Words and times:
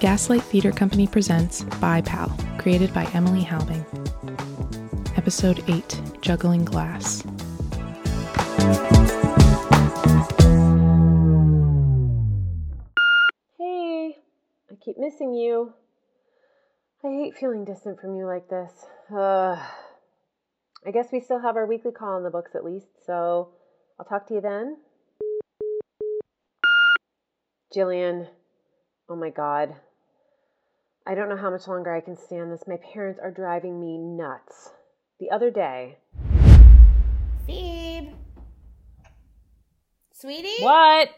Gaslight 0.00 0.42
Theater 0.42 0.70
Company 0.70 1.08
presents 1.08 1.64
Bye 1.80 2.02
Pal, 2.02 2.28
created 2.58 2.94
by 2.94 3.04
Emily 3.14 3.42
Halbing. 3.42 3.84
Episode 5.16 5.64
8 5.66 6.00
Juggling 6.20 6.64
Glass. 6.64 7.24
Hey, 13.58 14.14
I 14.70 14.74
keep 14.84 14.98
missing 14.98 15.34
you. 15.34 15.72
I 17.04 17.08
hate 17.08 17.36
feeling 17.36 17.64
distant 17.64 18.00
from 18.00 18.14
you 18.14 18.24
like 18.24 18.48
this. 18.48 18.86
I 19.10 19.58
guess 20.92 21.08
we 21.12 21.18
still 21.20 21.40
have 21.40 21.56
our 21.56 21.66
weekly 21.66 21.90
call 21.90 22.16
in 22.18 22.22
the 22.22 22.30
books 22.30 22.54
at 22.54 22.64
least, 22.64 22.86
so 23.04 23.48
I'll 23.98 24.06
talk 24.06 24.28
to 24.28 24.34
you 24.34 24.40
then. 24.40 24.76
Jillian, 27.74 28.28
oh 29.08 29.16
my 29.16 29.30
god. 29.30 29.74
I 31.08 31.14
don't 31.14 31.30
know 31.30 31.38
how 31.38 31.48
much 31.48 31.66
longer 31.66 31.94
I 31.94 32.02
can 32.02 32.18
stand 32.18 32.52
this. 32.52 32.64
My 32.68 32.76
parents 32.92 33.18
are 33.18 33.30
driving 33.30 33.80
me 33.80 33.96
nuts. 33.96 34.72
The 35.18 35.30
other 35.30 35.50
day. 35.50 35.96
Phoebe. 37.46 38.14
Sweetie? 40.12 40.62
What? 40.62 41.08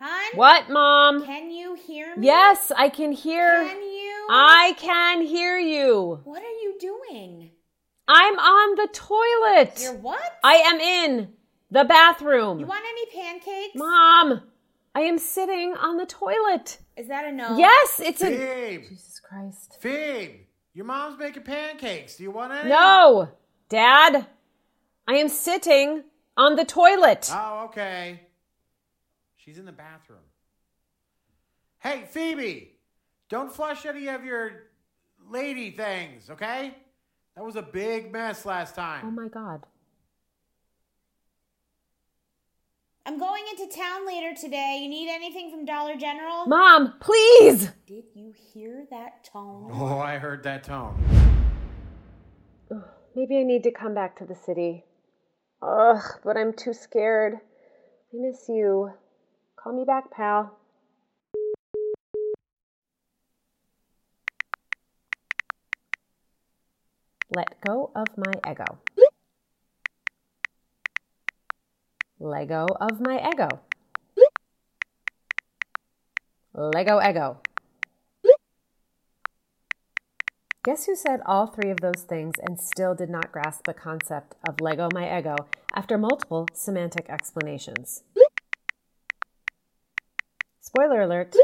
Hon? 0.00 0.36
What, 0.36 0.70
Mom? 0.70 1.26
Can 1.26 1.50
you 1.50 1.74
hear 1.74 2.16
me? 2.16 2.26
Yes, 2.26 2.72
I 2.74 2.88
can 2.88 3.12
hear. 3.12 3.66
Can 3.66 3.82
you? 3.82 4.26
I 4.30 4.74
can 4.78 5.20
hear 5.20 5.58
you. 5.58 6.20
What 6.24 6.42
are 6.42 6.60
you 6.62 6.78
doing? 6.80 7.50
I'm 8.08 8.38
on 8.38 8.76
the 8.76 8.88
toilet. 8.94 9.78
You're 9.82 10.00
what? 10.00 10.38
I 10.42 10.54
am 10.54 10.80
in 10.80 11.34
the 11.70 11.84
bathroom. 11.84 12.60
You 12.60 12.66
want 12.66 12.84
any 12.88 13.06
pancakes? 13.22 13.74
Mom, 13.74 14.40
I 14.94 15.00
am 15.00 15.18
sitting 15.18 15.74
on 15.74 15.96
the 15.96 16.06
toilet. 16.06 16.78
Is 16.96 17.08
that 17.08 17.24
a 17.24 17.32
no? 17.32 17.58
Yes, 17.58 18.00
it's 18.00 18.22
a. 18.22 18.26
Phoebe, 18.26 18.88
Jesus 18.88 19.20
Christ. 19.20 19.78
Phoebe, 19.80 20.46
your 20.72 20.84
mom's 20.84 21.18
making 21.18 21.42
pancakes. 21.42 22.16
Do 22.16 22.22
you 22.22 22.30
want 22.30 22.52
any? 22.52 22.68
No, 22.68 23.30
Dad. 23.68 24.26
I 25.06 25.14
am 25.16 25.28
sitting 25.28 26.04
on 26.36 26.56
the 26.56 26.64
toilet. 26.64 27.28
Oh, 27.32 27.64
okay. 27.66 28.20
She's 29.36 29.58
in 29.58 29.66
the 29.66 29.72
bathroom. 29.72 30.20
Hey, 31.78 32.04
Phoebe, 32.08 32.78
don't 33.28 33.52
flush 33.52 33.84
any 33.84 34.08
of 34.08 34.24
your 34.24 34.70
lady 35.28 35.70
things, 35.70 36.30
okay? 36.30 36.74
That 37.36 37.44
was 37.44 37.56
a 37.56 37.62
big 37.62 38.10
mess 38.12 38.46
last 38.46 38.74
time. 38.74 39.04
Oh 39.04 39.10
my 39.10 39.28
God. 39.28 39.66
I'm 43.06 43.18
going 43.18 43.42
into 43.50 43.74
town 43.76 44.06
later 44.06 44.32
today. 44.34 44.78
You 44.82 44.88
need 44.88 45.10
anything 45.10 45.50
from 45.50 45.66
Dollar 45.66 45.94
General? 45.96 46.46
Mom, 46.46 46.94
please. 47.00 47.70
Did 47.86 48.04
you 48.14 48.32
hear 48.52 48.86
that 48.90 49.24
tone? 49.24 49.70
Oh, 49.74 49.98
I 49.98 50.16
heard 50.16 50.42
that 50.44 50.64
tone. 50.64 50.94
Maybe 53.14 53.36
I 53.38 53.42
need 53.42 53.62
to 53.64 53.70
come 53.70 53.94
back 53.94 54.16
to 54.18 54.24
the 54.24 54.34
city. 54.34 54.84
Ugh, 55.62 56.02
but 56.24 56.36
I'm 56.36 56.52
too 56.54 56.72
scared. 56.72 57.34
I 57.34 58.16
miss 58.16 58.48
you. 58.48 58.90
Call 59.56 59.76
me 59.76 59.84
back, 59.84 60.10
pal. 60.10 60.56
Let 67.30 67.60
go 67.60 67.90
of 67.94 68.08
my 68.16 68.32
ego. 68.50 68.78
Lego 72.24 72.66
of 72.80 73.00
my 73.00 73.20
ego. 73.30 73.48
Lego 76.54 77.00
ego. 77.00 77.36
Guess 80.64 80.86
who 80.86 80.96
said 80.96 81.20
all 81.26 81.46
three 81.46 81.70
of 81.70 81.82
those 81.82 82.02
things 82.08 82.32
and 82.42 82.58
still 82.58 82.94
did 82.94 83.10
not 83.10 83.30
grasp 83.30 83.66
the 83.66 83.74
concept 83.74 84.34
of 84.48 84.62
Lego 84.62 84.88
my 84.94 85.18
ego 85.18 85.36
after 85.74 85.98
multiple 85.98 86.48
semantic 86.54 87.04
explanations? 87.10 88.02
Spoiler 90.62 91.02
alert 91.02 91.36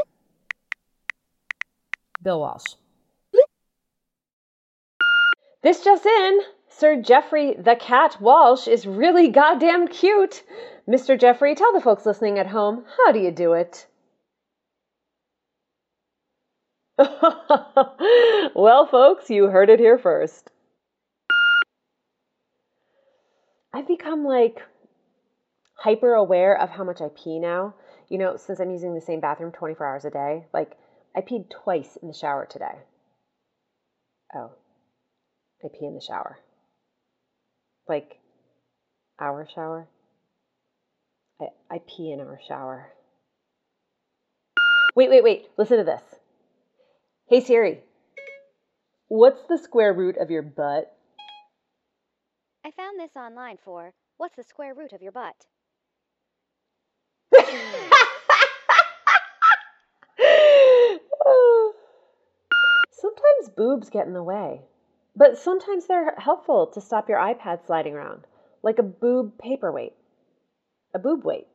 Bill 2.23 2.39
Walsh. 2.39 2.65
This 5.61 5.83
just 5.83 6.07
in 6.07 6.41
Sir 6.77 7.01
Jeffrey 7.01 7.53
the 7.53 7.75
Cat 7.75 8.17
Walsh 8.19 8.67
is 8.67 8.87
really 8.87 9.27
goddamn 9.27 9.87
cute. 9.87 10.41
Mr. 10.87 11.19
Jeffrey, 11.19 11.53
tell 11.53 11.73
the 11.73 11.81
folks 11.81 12.05
listening 12.05 12.39
at 12.39 12.47
home, 12.47 12.85
how 12.97 13.11
do 13.11 13.19
you 13.19 13.31
do 13.31 13.53
it? 13.53 13.85
well, 18.55 18.87
folks, 18.87 19.29
you 19.29 19.45
heard 19.47 19.69
it 19.69 19.79
here 19.79 19.97
first. 19.97 20.49
I've 23.73 23.87
become 23.87 24.23
like 24.23 24.61
hyper 25.75 26.13
aware 26.13 26.57
of 26.57 26.69
how 26.69 26.83
much 26.83 27.01
I 27.01 27.09
pee 27.09 27.39
now. 27.39 27.75
You 28.09 28.17
know, 28.17 28.37
since 28.37 28.59
I'm 28.59 28.71
using 28.71 28.95
the 28.95 29.01
same 29.01 29.19
bathroom 29.19 29.51
24 29.51 29.85
hours 29.85 30.05
a 30.05 30.09
day. 30.09 30.45
Like, 30.53 30.77
I 31.15 31.21
peed 31.21 31.49
twice 31.49 31.97
in 32.01 32.07
the 32.07 32.13
shower 32.13 32.45
today. 32.45 32.79
Oh, 34.33 34.51
I 35.63 35.67
pee 35.67 35.85
in 35.85 35.95
the 35.95 36.01
shower. 36.01 36.39
Like, 37.91 38.17
our 39.19 39.45
shower? 39.53 39.85
I, 41.41 41.47
I 41.69 41.81
pee 41.85 42.13
in 42.13 42.21
our 42.21 42.39
shower. 42.47 42.87
Wait, 44.95 45.09
wait, 45.09 45.25
wait. 45.25 45.49
Listen 45.57 45.77
to 45.79 45.83
this. 45.83 46.01
Hey 47.27 47.41
Siri, 47.41 47.81
what's 49.09 49.41
the 49.49 49.57
square 49.57 49.91
root 49.91 50.15
of 50.15 50.31
your 50.31 50.41
butt? 50.41 50.95
I 52.65 52.71
found 52.71 52.97
this 52.97 53.11
online 53.17 53.57
for 53.61 53.91
what's 54.15 54.37
the 54.37 54.43
square 54.43 54.73
root 54.73 54.93
of 54.93 55.01
your 55.01 55.11
butt? 55.11 55.35
sometimes 62.93 63.49
boobs 63.57 63.89
get 63.89 64.07
in 64.07 64.13
the 64.13 64.23
way, 64.23 64.61
but 65.15 65.37
sometimes 65.37 65.87
they're 65.87 66.15
helpful 66.17 66.67
to 66.67 66.81
stop 66.81 67.09
your 67.09 67.19
iPad 67.19 67.65
sliding 67.65 67.93
around, 67.93 68.25
like 68.63 68.79
a 68.79 68.83
boob 68.83 69.37
paperweight. 69.37 69.93
A 70.93 70.99
boob 70.99 71.23
weight. 71.23 71.47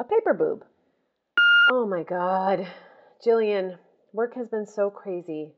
A 0.00 0.04
paper 0.04 0.34
boob. 0.34 0.64
Oh 1.70 1.86
my 1.86 2.02
god. 2.02 2.66
Jillian, 3.24 3.78
work 4.12 4.34
has 4.34 4.48
been 4.48 4.66
so 4.66 4.90
crazy. 4.90 5.52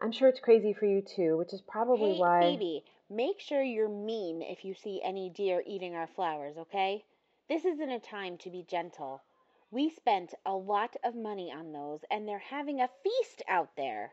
I'm 0.00 0.10
sure 0.12 0.28
it's 0.28 0.40
crazy 0.40 0.72
for 0.72 0.86
you 0.86 1.00
too, 1.00 1.36
which 1.36 1.52
is 1.52 1.62
probably 1.62 2.14
hey, 2.14 2.18
why. 2.18 2.40
Phoebe, 2.40 2.84
make 3.08 3.40
sure 3.40 3.62
you're 3.62 3.88
mean 3.88 4.42
if 4.42 4.64
you 4.64 4.74
see 4.74 5.00
any 5.02 5.30
deer 5.30 5.62
eating 5.64 5.94
our 5.94 6.08
flowers, 6.08 6.56
okay? 6.58 7.04
This 7.48 7.64
isn't 7.64 7.90
a 7.90 8.00
time 8.00 8.36
to 8.38 8.50
be 8.50 8.64
gentle. 8.68 9.22
We 9.70 9.90
spent 9.90 10.34
a 10.44 10.54
lot 10.54 10.96
of 11.04 11.14
money 11.14 11.52
on 11.52 11.72
those, 11.72 12.00
and 12.10 12.26
they're 12.26 12.38
having 12.38 12.80
a 12.80 12.90
feast 13.02 13.42
out 13.48 13.76
there. 13.76 14.12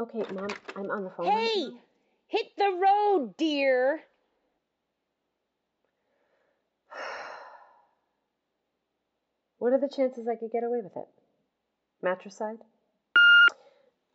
Okay, 0.00 0.24
Mom, 0.32 0.48
I'm 0.76 0.90
on 0.90 1.04
the 1.04 1.10
phone. 1.10 1.26
right 1.26 1.50
Hey, 1.54 1.64
now. 1.68 1.78
hit 2.28 2.46
the 2.56 2.70
road, 2.82 3.34
dear. 3.36 4.00
What 9.58 9.74
are 9.74 9.78
the 9.78 9.94
chances 9.94 10.26
I 10.26 10.36
could 10.36 10.52
get 10.52 10.64
away 10.64 10.80
with 10.82 10.96
it? 10.96 11.06
Matricide? 12.02 12.60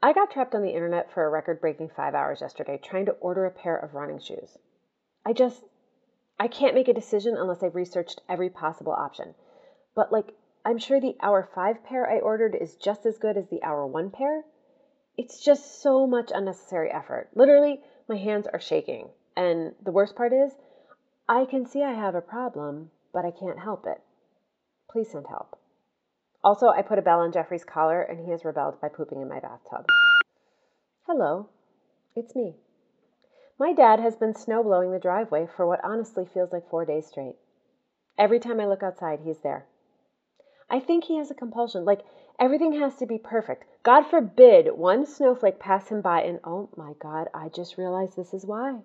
I 0.02 0.12
got 0.12 0.32
trapped 0.32 0.56
on 0.56 0.64
the 0.64 0.74
internet 0.74 1.12
for 1.14 1.24
a 1.24 1.30
record 1.30 1.62
breaking 1.62 1.90
five 1.96 2.16
hours 2.16 2.42
yesterday 2.42 2.80
trying 2.84 3.06
to 3.06 3.12
order 3.12 3.46
a 3.46 3.52
pair 3.52 3.78
of 3.78 3.94
running 3.94 4.18
shoes. 4.20 4.58
I 5.24 5.34
just, 5.34 5.62
I 6.40 6.48
can't 6.48 6.74
make 6.74 6.88
a 6.88 6.94
decision 6.96 7.38
unless 7.38 7.62
I've 7.62 7.76
researched 7.76 8.22
every 8.28 8.50
possible 8.50 8.92
option. 8.92 9.36
But, 9.96 10.12
like, 10.12 10.34
I'm 10.66 10.80
sure 10.80 11.00
the 11.00 11.16
hour 11.22 11.48
five 11.54 11.84
pair 11.84 12.10
I 12.10 12.18
ordered 12.20 12.56
is 12.60 12.76
just 12.76 13.06
as 13.06 13.20
good 13.20 13.38
as 13.38 13.48
the 13.50 13.62
hour 13.62 13.86
one 13.86 14.10
pair. 14.10 14.46
It's 15.18 15.40
just 15.40 15.82
so 15.82 16.06
much 16.06 16.32
unnecessary 16.34 16.92
effort. 16.92 17.30
Literally, 17.36 17.82
my 18.08 18.18
hands 18.18 18.48
are 18.52 18.60
shaking. 18.60 19.10
And 19.36 19.74
the 19.84 19.92
worst 19.92 20.16
part 20.16 20.34
is, 20.34 20.52
I 21.28 21.46
can 21.46 21.66
see 21.66 21.84
I 21.84 21.94
have 21.94 22.16
a 22.16 22.22
problem, 22.22 22.92
but 23.14 23.26
I 23.26 23.32
can't 23.32 23.60
help 23.60 23.86
it. 23.88 24.02
Please 24.90 25.12
send 25.12 25.28
help. 25.28 25.58
Also, 26.44 26.68
I 26.68 26.82
put 26.82 27.00
a 27.00 27.02
bell 27.02 27.22
on 27.22 27.32
Jeffrey's 27.32 27.64
collar 27.64 28.02
and 28.02 28.20
he 28.20 28.32
has 28.32 28.46
rebelled 28.46 28.80
by 28.80 28.90
pooping 28.90 29.22
in 29.22 29.28
my 29.28 29.40
bathtub. 29.40 29.88
Hello, 31.08 31.50
it's 32.16 32.36
me. 32.36 32.56
My 33.58 33.74
dad 33.74 34.00
has 34.00 34.16
been 34.16 34.36
snow 34.36 34.64
blowing 34.64 34.92
the 34.92 35.00
driveway 35.00 35.48
for 35.48 35.66
what 35.66 35.84
honestly 35.84 36.26
feels 36.26 36.52
like 36.52 36.70
four 36.70 36.86
days 36.86 37.08
straight. 37.08 37.36
Every 38.18 38.40
time 38.40 38.60
I 38.60 38.68
look 38.68 38.84
outside, 38.84 39.20
he's 39.24 39.40
there. 39.40 39.66
I 40.70 40.80
think 40.80 41.06
he 41.06 41.18
has 41.18 41.32
a 41.32 41.36
compulsion, 41.36 41.86
like 41.86 42.02
everything 42.40 42.80
has 42.80 42.96
to 42.98 43.06
be 43.06 43.18
perfect. 43.18 43.66
God 43.84 44.04
forbid 44.04 44.78
one 44.78 45.06
snowflake 45.06 45.60
pass 45.60 45.90
him 45.90 46.02
by 46.02 46.22
and 46.22 46.40
oh 46.44 46.70
my 46.76 46.94
God, 47.00 47.28
I 47.34 47.50
just 47.50 47.78
realized 47.78 48.16
this 48.16 48.34
is 48.34 48.46
why. 48.46 48.80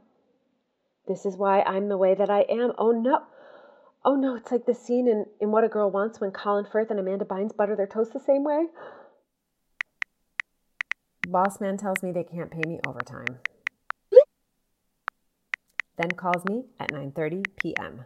This 1.09 1.27
is 1.27 1.37
why 1.37 1.63
I'm 1.63 1.89
the 1.89 1.99
way 1.99 2.15
that 2.15 2.31
I 2.31 2.41
am. 2.43 2.73
Oh 2.79 2.91
no. 2.91 3.23
Oh 4.05 4.15
no, 4.15 4.35
it's 4.37 4.51
like 4.51 4.67
the 4.67 4.75
scene 4.75 5.09
in, 5.09 5.27
in 5.41 5.51
What 5.51 5.65
a 5.65 5.69
Girl 5.69 5.91
Wants 5.91 6.21
when 6.21 6.31
Colin 6.31 6.67
Firth 6.71 6.91
and 6.91 7.01
Amanda 7.01 7.25
Bynes 7.25 7.57
butter 7.57 7.77
their 7.77 7.87
toast 7.87 8.13
the 8.13 8.21
same 8.21 8.45
way. 8.45 8.67
Boss 11.29 11.61
man 11.61 11.77
tells 11.77 12.03
me 12.03 12.13
they 12.13 12.25
can't 12.25 12.51
pay 12.51 12.63
me 12.67 12.81
overtime. 12.87 13.39
Then 15.97 16.11
calls 16.13 16.45
me 16.47 16.65
at 16.79 16.91
9:30 16.91 17.45
p.m. 17.61 18.05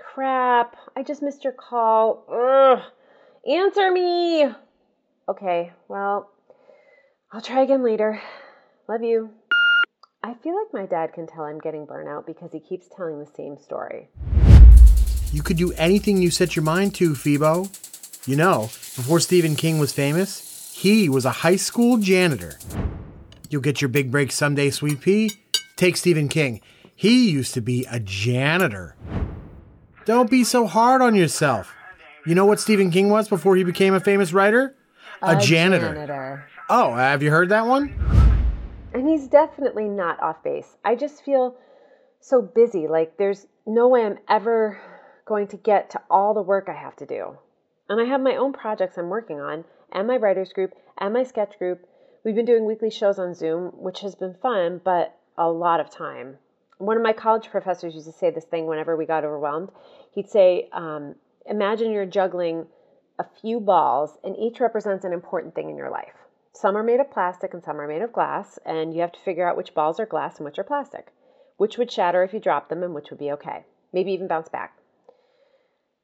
Crap, 0.00 0.76
I 0.96 1.04
just 1.04 1.22
missed 1.22 1.44
your 1.44 1.52
call. 1.52 2.24
Ugh. 2.28 2.82
Answer 3.48 3.90
me. 3.90 4.46
Okay, 5.28 5.72
well, 5.88 6.30
I'll 7.32 7.40
try 7.40 7.62
again 7.62 7.82
later. 7.82 8.20
Love 8.88 9.02
you. 9.02 9.30
I 10.22 10.34
feel 10.34 10.54
like 10.54 10.74
my 10.74 10.84
dad 10.84 11.14
can 11.14 11.26
tell 11.26 11.44
I'm 11.44 11.58
getting 11.58 11.86
burnout 11.86 12.26
because 12.26 12.52
he 12.52 12.60
keeps 12.60 12.86
telling 12.94 13.18
the 13.18 13.30
same 13.34 13.56
story. 13.56 14.10
You 15.32 15.42
could 15.42 15.56
do 15.56 15.72
anything 15.72 16.20
you 16.20 16.30
set 16.30 16.54
your 16.54 16.64
mind 16.64 16.94
to, 16.96 17.14
Phoebo. 17.14 17.70
You 18.26 18.36
know, 18.36 18.62
before 18.62 19.20
Stephen 19.20 19.56
King 19.56 19.78
was 19.78 19.92
famous, 19.92 20.74
he 20.76 21.08
was 21.08 21.24
a 21.24 21.30
high 21.30 21.56
school 21.56 21.96
janitor. 21.96 22.58
You'll 23.48 23.62
get 23.62 23.80
your 23.80 23.88
big 23.88 24.10
break 24.10 24.32
someday, 24.32 24.68
Sweet 24.68 25.00
Pea. 25.00 25.30
Take 25.76 25.96
Stephen 25.96 26.28
King. 26.28 26.60
He 26.94 27.30
used 27.30 27.54
to 27.54 27.62
be 27.62 27.86
a 27.90 28.00
janitor. 28.00 28.96
Don't 30.04 30.30
be 30.30 30.44
so 30.44 30.66
hard 30.66 31.00
on 31.00 31.14
yourself. 31.14 31.72
You 32.26 32.34
know 32.34 32.44
what 32.44 32.60
Stephen 32.60 32.90
King 32.90 33.08
was 33.08 33.28
before 33.28 33.56
he 33.56 33.64
became 33.64 33.94
a 33.94 34.00
famous 34.00 34.34
writer? 34.34 34.74
A, 35.22 35.40
janitor. 35.40 35.94
janitor. 35.94 36.46
Oh, 36.68 36.94
have 36.94 37.22
you 37.22 37.30
heard 37.30 37.48
that 37.48 37.66
one? 37.66 37.94
And 38.92 39.08
he's 39.08 39.26
definitely 39.26 39.88
not 39.88 40.20
off 40.22 40.42
base. 40.42 40.76
I 40.84 40.96
just 40.96 41.24
feel 41.24 41.56
so 42.20 42.42
busy. 42.42 42.88
Like 42.88 43.16
there's 43.16 43.46
no 43.66 43.88
way 43.88 44.04
I'm 44.04 44.18
ever 44.28 44.80
going 45.24 45.46
to 45.48 45.56
get 45.56 45.90
to 45.90 46.00
all 46.10 46.34
the 46.34 46.42
work 46.42 46.68
I 46.68 46.74
have 46.74 46.96
to 46.96 47.06
do. 47.06 47.38
And 47.88 48.00
I 48.00 48.04
have 48.04 48.20
my 48.20 48.36
own 48.36 48.52
projects 48.52 48.98
I'm 48.98 49.08
working 49.08 49.40
on, 49.40 49.64
and 49.90 50.06
my 50.06 50.16
writers 50.16 50.52
group, 50.52 50.74
and 50.98 51.14
my 51.14 51.24
sketch 51.24 51.58
group. 51.58 51.86
We've 52.22 52.34
been 52.34 52.44
doing 52.44 52.66
weekly 52.66 52.90
shows 52.90 53.18
on 53.18 53.34
Zoom, 53.34 53.70
which 53.76 54.00
has 54.00 54.14
been 54.14 54.34
fun, 54.34 54.80
but 54.84 55.16
a 55.38 55.48
lot 55.48 55.80
of 55.80 55.90
time. 55.90 56.36
One 56.76 56.96
of 56.96 57.02
my 57.02 57.14
college 57.14 57.48
professors 57.50 57.94
used 57.94 58.06
to 58.06 58.12
say 58.12 58.30
this 58.30 58.44
thing 58.44 58.66
whenever 58.66 58.94
we 58.94 59.06
got 59.06 59.24
overwhelmed. 59.24 59.70
He'd 60.12 60.28
say, 60.28 60.68
um, 60.72 61.14
Imagine 61.46 61.92
you're 61.92 62.06
juggling 62.06 62.66
a 63.18 63.26
few 63.40 63.60
balls, 63.60 64.18
and 64.24 64.36
each 64.36 64.60
represents 64.60 65.04
an 65.04 65.12
important 65.12 65.54
thing 65.54 65.68
in 65.68 65.76
your 65.76 65.90
life. 65.90 66.14
Some 66.52 66.76
are 66.76 66.82
made 66.82 67.00
of 67.00 67.10
plastic 67.10 67.54
and 67.54 67.62
some 67.62 67.80
are 67.80 67.86
made 67.86 68.02
of 68.02 68.12
glass, 68.12 68.58
and 68.64 68.94
you 68.94 69.00
have 69.02 69.12
to 69.12 69.20
figure 69.20 69.48
out 69.48 69.56
which 69.56 69.74
balls 69.74 70.00
are 70.00 70.06
glass 70.06 70.36
and 70.36 70.44
which 70.44 70.58
are 70.58 70.64
plastic, 70.64 71.12
which 71.56 71.78
would 71.78 71.90
shatter 71.90 72.22
if 72.22 72.32
you 72.32 72.40
drop 72.40 72.68
them 72.68 72.82
and 72.82 72.94
which 72.94 73.10
would 73.10 73.18
be 73.18 73.30
okay, 73.32 73.64
maybe 73.92 74.12
even 74.12 74.26
bounce 74.26 74.48
back. 74.48 74.76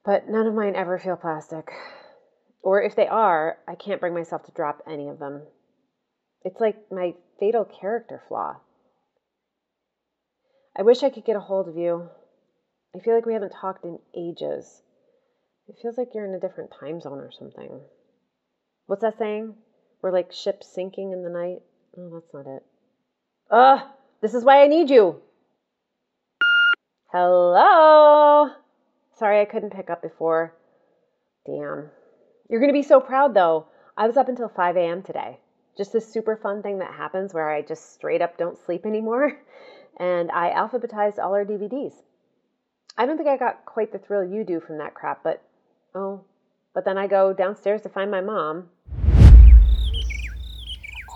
But 0.04 0.28
none 0.28 0.46
of 0.46 0.54
mine 0.54 0.76
ever 0.76 0.98
feel 0.98 1.16
plastic. 1.16 1.70
Or 2.62 2.82
if 2.82 2.94
they 2.94 3.06
are, 3.06 3.58
I 3.66 3.74
can't 3.74 4.00
bring 4.00 4.14
myself 4.14 4.44
to 4.44 4.52
drop 4.52 4.82
any 4.86 5.08
of 5.08 5.18
them. 5.18 5.42
It's 6.42 6.60
like 6.60 6.76
my 6.92 7.14
fatal 7.40 7.64
character 7.64 8.22
flaw. 8.28 8.56
I 10.76 10.82
wish 10.82 11.02
I 11.02 11.10
could 11.10 11.24
get 11.24 11.36
a 11.36 11.40
hold 11.40 11.68
of 11.68 11.76
you. 11.76 12.08
I 12.94 13.00
feel 13.00 13.14
like 13.14 13.26
we 13.26 13.32
haven't 13.32 13.52
talked 13.52 13.84
in 13.84 13.98
ages. 14.14 14.82
It 15.68 15.76
feels 15.82 15.98
like 15.98 16.14
you're 16.14 16.26
in 16.26 16.34
a 16.34 16.40
different 16.40 16.72
time 16.78 17.00
zone 17.00 17.18
or 17.18 17.32
something. 17.32 17.80
What's 18.86 19.02
that 19.02 19.18
saying? 19.18 19.54
We're 20.00 20.12
like 20.12 20.32
ships 20.32 20.68
sinking 20.72 21.12
in 21.12 21.22
the 21.24 21.30
night. 21.30 21.62
Oh, 21.98 22.10
that's 22.12 22.32
not 22.32 22.46
it. 22.46 22.62
Ugh, 23.50 23.80
this 24.20 24.34
is 24.34 24.44
why 24.44 24.62
I 24.62 24.68
need 24.68 24.90
you. 24.90 25.20
Hello? 27.12 28.50
Sorry 29.16 29.40
I 29.40 29.44
couldn't 29.44 29.74
pick 29.74 29.90
up 29.90 30.02
before. 30.02 30.54
Damn. 31.46 31.90
You're 32.48 32.60
going 32.60 32.72
to 32.72 32.78
be 32.78 32.82
so 32.82 33.00
proud 33.00 33.34
though. 33.34 33.66
I 33.96 34.06
was 34.06 34.16
up 34.16 34.28
until 34.28 34.48
5 34.48 34.76
a.m. 34.76 35.02
today. 35.02 35.40
Just 35.76 35.92
this 35.92 36.10
super 36.10 36.36
fun 36.36 36.62
thing 36.62 36.78
that 36.78 36.94
happens 36.94 37.34
where 37.34 37.50
I 37.50 37.62
just 37.62 37.92
straight 37.94 38.22
up 38.22 38.38
don't 38.38 38.58
sleep 38.58 38.86
anymore. 38.86 39.38
And 39.98 40.30
I 40.30 40.50
alphabetized 40.50 41.18
all 41.18 41.32
our 41.32 41.46
DVDs. 41.46 41.94
I 42.98 43.06
don't 43.06 43.16
think 43.16 43.30
I 43.30 43.38
got 43.38 43.64
quite 43.64 43.92
the 43.92 43.98
thrill 43.98 44.22
you 44.22 44.44
do 44.44 44.60
from 44.60 44.76
that 44.76 44.92
crap, 44.92 45.22
but 45.22 45.42
oh, 45.96 46.24
but 46.74 46.84
then 46.84 46.98
I 46.98 47.06
go 47.06 47.32
downstairs 47.32 47.82
to 47.82 47.88
find 47.88 48.10
my 48.10 48.20
mom. 48.20 48.68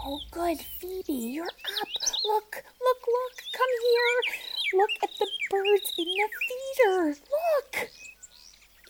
Oh, 0.03 0.19
good, 0.31 0.59
Phoebe, 0.59 1.13
you're 1.13 1.45
up. 1.45 1.89
Look, 2.25 2.65
look, 2.81 3.07
look, 3.07 3.37
come 3.53 3.69
here. 3.83 4.81
Look 4.81 4.91
at 5.03 5.11
the 5.19 5.27
birds 5.51 5.93
in 5.99 6.05
the 6.05 6.29
feeder. 6.49 7.09
Look. 7.09 7.91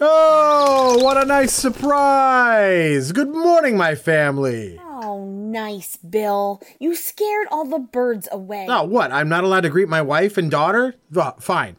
Oh, 0.02 0.98
what 1.02 1.18
a 1.18 1.26
nice 1.26 1.52
surprise! 1.52 3.12
Good 3.12 3.28
morning, 3.28 3.76
my 3.76 3.94
family. 3.94 4.80
Oh, 4.82 5.24
nice, 5.26 5.96
Bill. 5.96 6.62
You 6.78 6.94
scared 6.94 7.48
all 7.50 7.66
the 7.66 7.80
birds 7.80 8.28
away. 8.30 8.66
Oh, 8.68 8.84
what? 8.84 9.12
I'm 9.12 9.28
not 9.28 9.44
allowed 9.44 9.62
to 9.62 9.68
greet 9.68 9.88
my 9.88 10.00
wife 10.00 10.38
and 10.38 10.50
daughter? 10.50 10.94
Oh, 11.14 11.34
fine. 11.38 11.76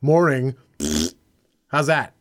Morning. 0.00 0.56
How's 1.68 1.86
that? 1.86 2.14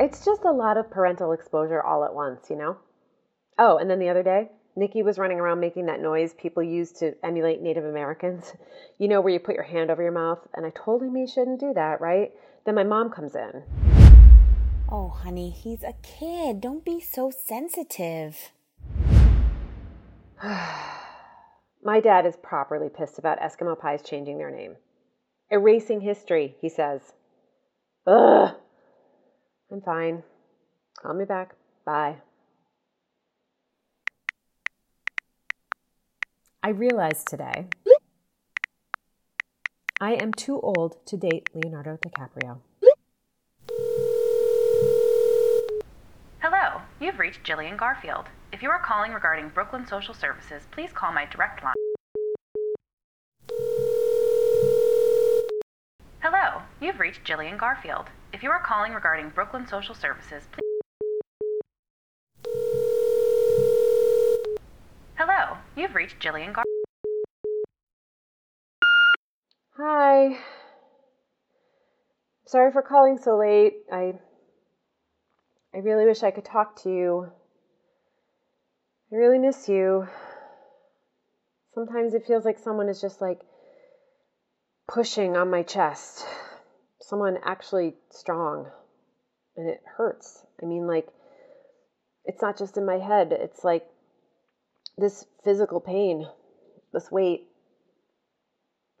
It's 0.00 0.24
just 0.24 0.44
a 0.44 0.52
lot 0.52 0.76
of 0.76 0.92
parental 0.92 1.32
exposure 1.32 1.82
all 1.82 2.04
at 2.04 2.14
once, 2.14 2.50
you 2.50 2.54
know? 2.56 2.76
Oh, 3.58 3.78
and 3.78 3.90
then 3.90 3.98
the 3.98 4.10
other 4.10 4.22
day, 4.22 4.48
Nikki 4.76 5.02
was 5.02 5.18
running 5.18 5.40
around 5.40 5.58
making 5.58 5.86
that 5.86 6.00
noise 6.00 6.34
people 6.34 6.62
use 6.62 6.92
to 6.92 7.14
emulate 7.24 7.60
Native 7.60 7.84
Americans. 7.84 8.52
You 9.00 9.06
know, 9.06 9.20
where 9.20 9.32
you 9.32 9.38
put 9.38 9.54
your 9.54 9.62
hand 9.62 9.92
over 9.92 10.02
your 10.02 10.10
mouth. 10.10 10.40
And 10.54 10.66
I 10.66 10.70
told 10.70 11.04
him 11.04 11.14
he 11.14 11.28
shouldn't 11.28 11.60
do 11.60 11.72
that, 11.72 12.00
right? 12.00 12.32
Then 12.66 12.74
my 12.74 12.82
mom 12.82 13.10
comes 13.10 13.36
in. 13.36 13.62
Oh, 14.90 15.08
honey, 15.08 15.50
he's 15.50 15.84
a 15.84 15.94
kid. 16.02 16.60
Don't 16.60 16.84
be 16.84 17.00
so 17.00 17.30
sensitive. 17.30 18.50
My 20.42 22.00
dad 22.02 22.26
is 22.26 22.34
properly 22.42 22.88
pissed 22.88 23.20
about 23.20 23.38
Eskimo 23.38 23.78
pies 23.78 24.02
changing 24.02 24.38
their 24.38 24.50
name. 24.50 24.74
Erasing 25.48 26.00
history, 26.00 26.56
he 26.60 26.68
says. 26.68 27.00
Ugh. 28.04 28.56
I'm 29.70 29.80
fine. 29.82 30.22
Call 31.00 31.14
me 31.14 31.24
back. 31.24 31.54
Bye. 31.84 32.16
I 36.62 36.70
realized 36.70 37.28
today 37.28 37.68
I 40.00 40.14
am 40.14 40.32
too 40.32 40.60
old 40.60 41.04
to 41.06 41.16
date 41.16 41.48
Leonardo 41.54 41.96
DiCaprio. 41.96 42.60
Hello, 46.40 46.82
you've 47.00 47.18
reached 47.18 47.42
Jillian 47.44 47.76
Garfield. 47.76 48.26
If 48.52 48.62
you 48.62 48.70
are 48.70 48.80
calling 48.80 49.12
regarding 49.12 49.50
Brooklyn 49.50 49.86
Social 49.86 50.14
Services, 50.14 50.62
please 50.70 50.90
call 50.92 51.12
my 51.12 51.26
direct 51.26 51.62
line. 51.62 51.74
You've 56.80 57.00
reached 57.00 57.24
Jillian 57.24 57.58
Garfield. 57.58 58.06
If 58.32 58.42
you 58.42 58.50
are 58.50 58.62
calling 58.62 58.92
regarding 58.92 59.30
Brooklyn 59.30 59.66
Social 59.66 59.94
Services, 59.94 60.44
please. 60.52 60.62
Hello, 65.16 65.56
you've 65.76 65.94
reached 65.94 66.20
Jillian 66.20 66.52
Garfield. 66.52 66.64
Hi. 69.76 70.38
Sorry 72.46 72.72
for 72.72 72.82
calling 72.82 73.18
so 73.18 73.36
late. 73.36 73.74
I 73.92 74.14
I 75.74 75.78
really 75.78 76.06
wish 76.06 76.22
I 76.22 76.30
could 76.30 76.44
talk 76.44 76.82
to 76.82 76.90
you. 76.90 77.28
I 79.12 79.16
really 79.16 79.38
miss 79.38 79.68
you. 79.68 80.08
Sometimes 81.74 82.14
it 82.14 82.26
feels 82.26 82.44
like 82.44 82.58
someone 82.58 82.88
is 82.88 83.00
just 83.00 83.20
like 83.20 83.40
pushing 84.88 85.36
on 85.36 85.50
my 85.50 85.62
chest. 85.62 86.26
Someone 87.08 87.38
actually 87.42 87.94
strong. 88.10 88.70
And 89.56 89.66
it 89.66 89.80
hurts. 89.96 90.44
I 90.62 90.66
mean, 90.66 90.86
like, 90.86 91.08
it's 92.26 92.42
not 92.42 92.58
just 92.58 92.76
in 92.76 92.84
my 92.84 92.98
head, 92.98 93.32
it's 93.32 93.64
like 93.64 93.86
this 94.98 95.24
physical 95.42 95.80
pain, 95.80 96.28
this 96.92 97.10
weight. 97.10 97.48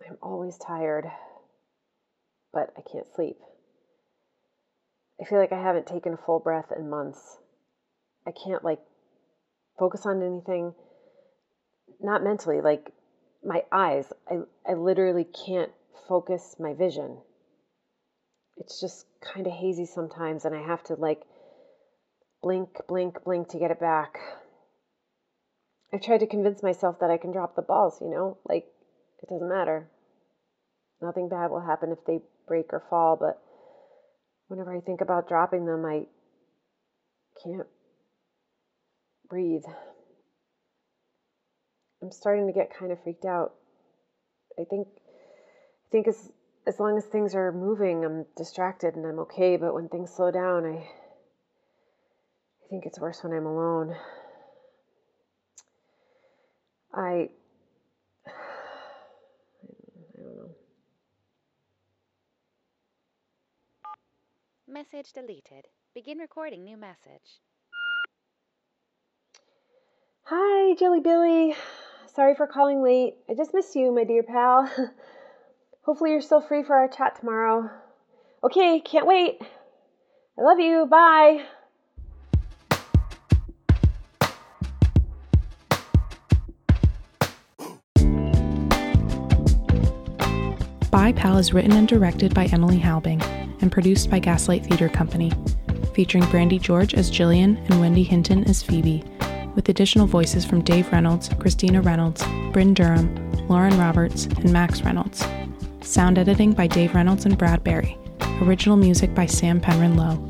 I'm 0.08 0.16
always 0.22 0.56
tired, 0.56 1.04
but 2.50 2.72
I 2.78 2.80
can't 2.90 3.06
sleep. 3.14 3.36
I 5.20 5.24
feel 5.24 5.38
like 5.38 5.52
I 5.52 5.62
haven't 5.62 5.86
taken 5.86 6.14
a 6.14 6.16
full 6.16 6.40
breath 6.40 6.72
in 6.74 6.88
months. 6.88 7.36
I 8.26 8.30
can't, 8.32 8.64
like, 8.64 8.80
focus 9.78 10.06
on 10.06 10.22
anything, 10.22 10.72
not 12.00 12.24
mentally, 12.24 12.62
like 12.62 12.90
my 13.44 13.64
eyes. 13.70 14.10
I, 14.30 14.38
I 14.66 14.74
literally 14.74 15.24
can't 15.24 15.72
focus 16.08 16.56
my 16.58 16.72
vision. 16.72 17.18
It's 18.58 18.80
just 18.80 19.06
kind 19.20 19.46
of 19.46 19.52
hazy 19.52 19.86
sometimes, 19.86 20.44
and 20.44 20.54
I 20.54 20.62
have 20.62 20.82
to, 20.84 20.94
like, 20.94 21.22
blink, 22.42 22.68
blink, 22.86 23.22
blink 23.24 23.48
to 23.48 23.58
get 23.58 23.70
it 23.70 23.80
back. 23.80 24.18
I've 25.92 26.02
tried 26.02 26.20
to 26.20 26.26
convince 26.26 26.62
myself 26.62 26.98
that 27.00 27.10
I 27.10 27.16
can 27.16 27.32
drop 27.32 27.56
the 27.56 27.62
balls, 27.62 28.00
you 28.00 28.10
know, 28.10 28.36
like 28.44 28.66
it 29.22 29.28
doesn't 29.28 29.48
matter. 29.48 29.88
Nothing 31.00 31.28
bad 31.28 31.50
will 31.50 31.60
happen 31.60 31.92
if 31.92 32.04
they 32.04 32.20
break 32.46 32.72
or 32.72 32.82
fall, 32.90 33.16
but 33.16 33.40
whenever 34.48 34.74
I 34.74 34.80
think 34.80 35.00
about 35.00 35.28
dropping 35.28 35.64
them, 35.64 35.84
I 35.86 36.06
can't 37.42 37.66
breathe. 39.28 39.64
I'm 42.02 42.12
starting 42.12 42.46
to 42.46 42.52
get 42.52 42.74
kind 42.74 42.92
of 42.92 43.02
freaked 43.02 43.24
out. 43.24 43.52
I 44.58 44.64
think 44.64 44.88
I 44.96 45.88
think 45.90 46.08
as 46.08 46.30
as 46.68 46.78
long 46.78 46.98
as 46.98 47.06
things 47.06 47.34
are 47.34 47.50
moving, 47.50 48.04
I'm 48.04 48.26
distracted 48.36 48.94
and 48.94 49.06
I'm 49.06 49.18
okay, 49.20 49.56
but 49.56 49.72
when 49.72 49.88
things 49.88 50.12
slow 50.14 50.30
down, 50.30 50.66
I 50.66 50.76
I 50.76 52.68
think 52.68 52.84
it's 52.84 53.00
worse 53.00 53.24
when 53.24 53.32
I'm 53.32 53.46
alone. 53.46 53.96
I 56.92 57.30
I 58.26 58.30
don't 60.18 60.36
know. 60.36 60.50
Message 64.68 65.14
deleted. 65.14 65.68
Begin 65.94 66.18
recording 66.18 66.64
new 66.64 66.76
message. 66.76 67.40
Hi, 70.24 70.74
Jelly 70.74 71.00
Billy. 71.00 71.54
Sorry 72.14 72.34
for 72.34 72.46
calling 72.46 72.82
late. 72.82 73.14
I 73.30 73.32
just 73.32 73.54
miss 73.54 73.74
you, 73.74 73.90
my 73.90 74.04
dear 74.04 74.22
pal. 74.22 74.70
Hopefully, 75.88 76.10
you're 76.10 76.20
still 76.20 76.42
free 76.42 76.62
for 76.62 76.76
our 76.76 76.86
chat 76.86 77.18
tomorrow. 77.18 77.70
Okay, 78.44 78.78
can't 78.78 79.06
wait. 79.06 79.40
I 80.38 80.42
love 80.42 80.60
you. 80.60 80.84
Bye. 80.84 81.46
Bye 90.90 91.12
Pal 91.12 91.38
is 91.38 91.54
written 91.54 91.72
and 91.72 91.88
directed 91.88 92.34
by 92.34 92.44
Emily 92.52 92.78
Halbing 92.78 93.22
and 93.62 93.72
produced 93.72 94.10
by 94.10 94.18
Gaslight 94.18 94.66
Theater 94.66 94.90
Company, 94.90 95.32
featuring 95.94 96.26
Brandy 96.26 96.58
George 96.58 96.92
as 96.92 97.10
Jillian 97.10 97.56
and 97.70 97.80
Wendy 97.80 98.02
Hinton 98.02 98.44
as 98.44 98.62
Phoebe, 98.62 99.02
with 99.54 99.70
additional 99.70 100.06
voices 100.06 100.44
from 100.44 100.60
Dave 100.60 100.92
Reynolds, 100.92 101.30
Christina 101.38 101.80
Reynolds, 101.80 102.22
Bryn 102.52 102.74
Durham, 102.74 103.32
Lauren 103.48 103.78
Roberts, 103.78 104.26
and 104.26 104.52
Max 104.52 104.82
Reynolds. 104.82 105.24
Sound 105.88 106.18
editing 106.18 106.52
by 106.52 106.66
Dave 106.66 106.94
Reynolds 106.94 107.24
and 107.24 107.38
Brad 107.38 107.64
Barry. 107.64 107.96
Original 108.42 108.76
music 108.76 109.14
by 109.14 109.24
Sam 109.24 109.58
Penron 109.58 109.96
Lowe. 109.96 110.28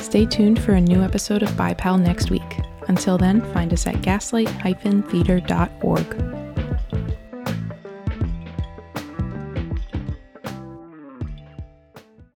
Stay 0.00 0.24
tuned 0.24 0.62
for 0.62 0.74
a 0.74 0.80
new 0.80 1.02
episode 1.02 1.42
of 1.42 1.56
Bye 1.56 1.74
Pal 1.74 1.98
next 1.98 2.30
week. 2.30 2.60
Until 2.86 3.18
then, 3.18 3.40
find 3.52 3.72
us 3.72 3.88
at 3.88 4.02
gaslight-theater.org. 4.02 6.47